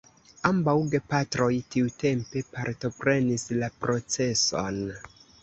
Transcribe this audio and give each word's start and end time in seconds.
Ambaŭ 0.49 0.73
gepatroj 0.93 1.49
tiutempe 1.75 2.43
partoprenis 2.57 3.45
la 3.61 3.71
proceson. 3.85 4.83